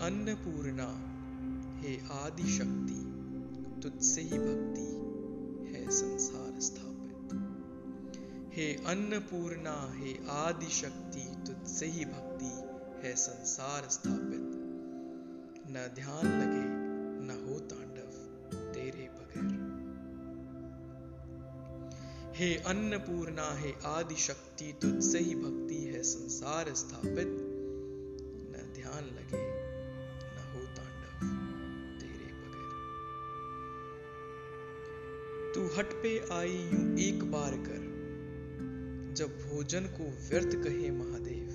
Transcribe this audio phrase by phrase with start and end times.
[0.00, 1.18] अन्नपूर्णा,
[1.80, 3.14] हे आदि शक्ति
[3.82, 4.98] तुझसे ही भक्ति
[5.74, 7.28] है संसार स्थापित।
[8.52, 12.68] हे अन्नपूर्णा, हे आदि शक्ति तुझसे ही भक्ति
[13.06, 14.52] है संसार स्थापित।
[15.70, 16.88] न ध्यान लगे,
[17.26, 18.10] न हो तांडव
[18.72, 19.68] तेरे बगैर।
[22.34, 27.44] हे अन्नपूर्णा, हे आदि शक्ति तुझसे ही भक्ति है संसार स्थापित।
[28.50, 29.47] न ध्यान लगे
[35.78, 37.80] हट पे आई यूँ एक बार कर,
[39.16, 41.48] जब भोजन को व्यर्थ कहे महादेव,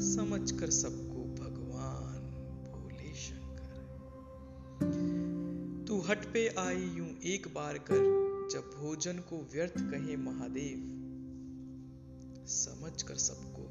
[0.00, 2.20] समझ कर सबको भगवान
[2.64, 3.76] भोले शंकर।
[5.88, 7.96] तू हट पे आई यूँ एक बार कर,
[8.52, 10.78] जब भोजन को व्यर्थ कहे महादेव,
[12.46, 13.62] समझ कर सबको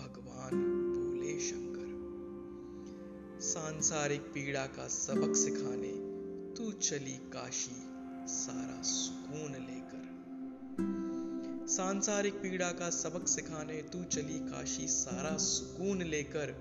[0.00, 0.50] भगवान
[0.94, 1.88] भोले शंकर।
[3.40, 5.92] सांसारिक पीड़ा का सबक सिखाने,
[6.56, 9.80] तू चली काशी सारा सुकून लेकर।
[11.68, 16.52] सांसारिक पीड़ा का सबक सिखाने, तू चली काशी, सारा सुकून लेकर।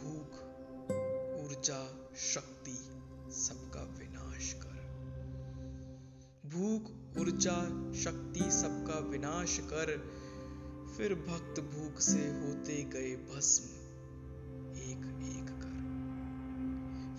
[0.00, 0.34] भूख,
[1.44, 2.78] ऊर्जा, शक्ति
[3.32, 4.72] सबका विनाश कर।
[6.48, 6.82] भूख,
[7.20, 10.22] ऊर्जा, शक्ति सबका विनाश कर।
[10.96, 13.81] फिर भक्त भूख से होते गए भस्म।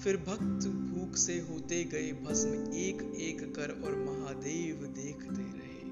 [0.04, 5.86] फिर भक्त भूख से होते गए भस्म एक एक कर और महादेव देखते रहे।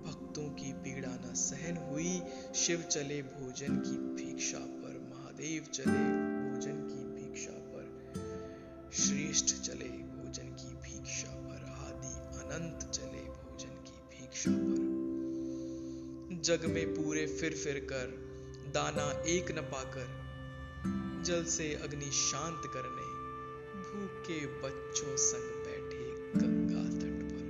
[0.00, 2.22] भक्तों की पीड़ा न सहन हुई,
[2.54, 5.98] शिव चले भोजन की भिक्षा पर, महादेव चले
[6.44, 7.86] भोजन की भिक्षा पर,
[8.92, 14.98] श्रेष्ठ चले भोजन की भिक्षा पर, आदि अनंत चले भोजन की भिक्षा पर।
[16.42, 18.06] जग में पूरे फिर फिर कर,
[18.74, 20.28] दाना एक न पाकर
[21.24, 23.18] जल से अग्नि शांत करने,
[23.78, 26.08] भूखे बच्चों संग बैठे
[26.40, 27.48] गंगा तट पर।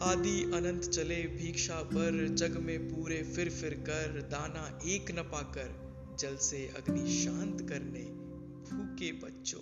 [0.00, 5.88] आदि अनंत चले भिक्षा पर जग में पूरे फिर फिर कर दाना एक न पाकर
[6.18, 8.04] जल से अग्नि शांत करने,
[8.72, 9.60] भूखे बच्चों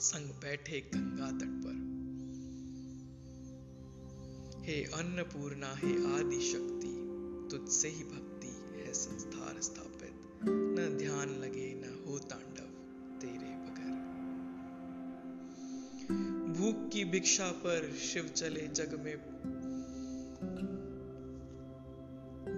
[0.00, 1.88] संग बैठे गंगा तट पर।
[4.64, 7.04] हे अन्नपूर्णा, हे आदि शक्ति
[7.50, 8.27] तुझसे ही भक्ति।
[8.88, 12.66] है संस्थार स्थापित न ध्यान लगे, न हो तांडव
[13.20, 13.94] तेरे बगैर।
[16.52, 19.16] भूख की भिक्षा पर शिव चले जग में।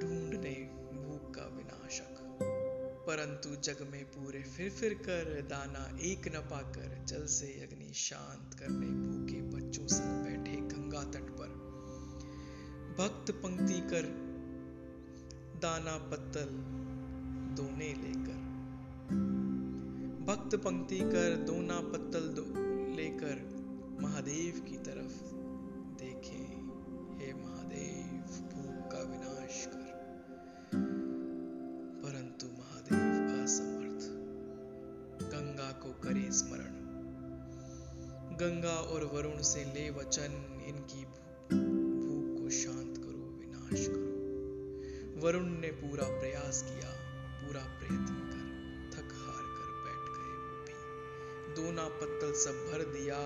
[0.00, 0.54] ढूँढने
[0.92, 2.38] भूख का विनाशक।
[3.06, 8.54] परंतु जग में पूरे फिर फिर कर दाना एक न पाकर जल से अग्नि शांत
[8.54, 11.48] करने भूखे बच्चों संग बैठे गंगा तट पर।
[12.98, 14.29] भक्त पंक्ति कर
[15.60, 16.46] दाना पत्तल
[17.56, 18.40] दोने लेकर।
[20.26, 22.44] भक्त पंक्ति कर दोना पत्तल दो
[22.96, 23.60] लेकर
[24.00, 25.34] महादेव की तरफ़
[25.98, 26.42] देखे।
[27.16, 29.90] हे महादेव, भूख का विनाश कर।
[32.04, 34.06] परंतु महादेव असमर्थ।
[35.30, 36.80] गंगा को करे स्मरण।
[38.36, 41.04] गंगा और वरुण से ले वचन, इनकी
[41.96, 44.09] भूख को शांत करो, विनाश करो।
[45.20, 46.90] वरुण ने पूरा प्रयास किया,
[47.40, 48.44] पूरा प्रयत्न कर,
[48.92, 50.76] थक हार कर बैठ गए वो भी।
[51.54, 53.18] दोना पत्तल सब भर दिया,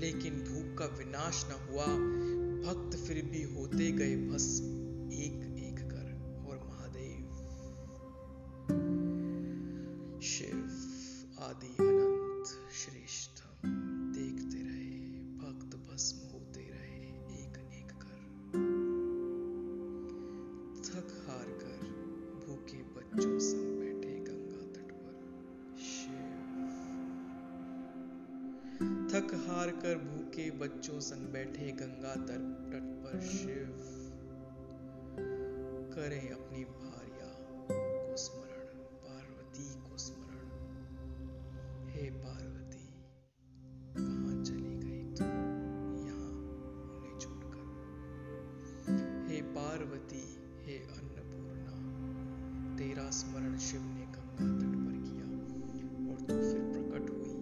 [0.00, 1.86] लेकिन भूख का विनाश न हुआ।
[2.66, 4.46] भक्त फिर भी होते गए बस
[5.12, 6.06] एक एक कर,
[6.48, 7.26] और महादेव,
[10.22, 10.62] शिव,
[11.40, 13.35] आदि अनंत, श्रेष्ठ।
[23.16, 25.14] बच्चों संग बैठे गंगा तट पर।
[29.10, 32.40] थक हार कर भूखे बच्चों संग बैठे गंगा तट
[33.04, 33.76] पर शिव।
[35.94, 37.32] करें अपनी भार्या
[37.70, 40.50] को स्मरण, पार्वती को स्मरण।
[41.88, 42.88] हे पार्वती,
[43.98, 45.24] कहाँ चली गई तू
[46.06, 46.30] यहाँ
[46.92, 47.66] उन्हें छोड़कर।
[49.28, 51.05] हे पार्वती, हे अन्नपूर्णा
[53.06, 55.26] तेरा स्मरण शिव ने गंगा तट पर किया
[56.10, 57.34] और तू फिर प्रकट हुई।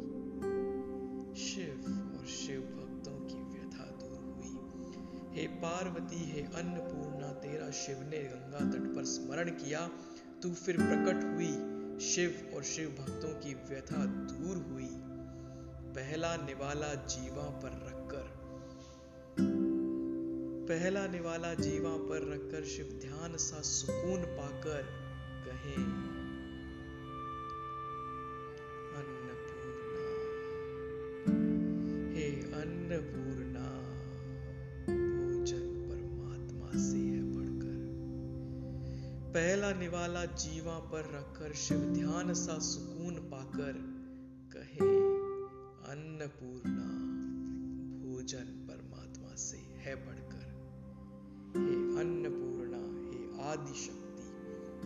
[1.44, 1.84] शिव
[2.18, 8.58] और शिव भक्तों की व्यथा दूर हुई। हे पार्वती, हे अन्नपूर्णा, तेरा शिव ने गंगा
[8.58, 9.90] तट पर स्मरण किया।
[10.42, 11.52] तू फिर प्रकट हुई।
[12.00, 14.88] शिव और शिव भक्तों की व्यथा दूर हुई।
[15.94, 18.44] पहला निवाला जीवा पर रखकर,
[20.68, 25.03] पहला निवाला जीवा पर रखकर शिव ध्यान सा सुकून पाकर
[25.46, 25.74] कहे।
[28.98, 30.04] अन्नपूर्णा।
[32.14, 33.66] हे अन्नपूर्णा,
[34.86, 37.78] भोजन परमात्मा से है बढ़कर।
[39.34, 43.72] पहला निवाला जीवा पर रखकर शिव ध्यान सा सुकून पाकर
[44.52, 44.96] कहे,
[45.92, 47.04] अन्नपूर्णा,
[48.04, 50.44] भोजन परमात्मा से है बढ़कर।
[51.56, 54.03] हे अन्नपूर्णा, हे आदि शक्ति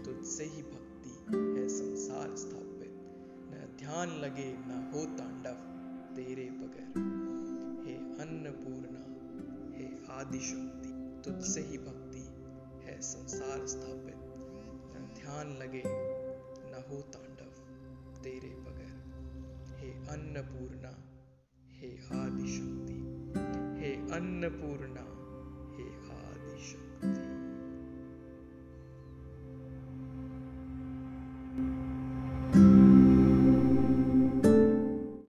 [0.08, 2.90] तुझसे ही भक्ति है संसार स्थापित।
[3.50, 5.54] न ध्यान लगे, न हो तांडव
[6.16, 6.88] तेरे बगैर।
[7.86, 9.02] हे अन्नपूर्णा,
[9.78, 12.20] हे आदि शक्ति तुझसे ही भक्ति
[12.86, 14.14] है संसार स्थापित।
[14.96, 15.82] न ध्यान लगे,
[16.66, 17.50] न हो तांडव
[18.22, 18.98] तेरे बगैर।
[19.78, 21.12] हे अन्नपूर्णा,
[21.68, 22.94] हे आदि शक्ति
[23.80, 25.07] हे अन्नपूर्णा